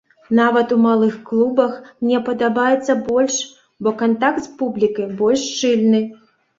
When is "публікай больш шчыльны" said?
4.59-6.07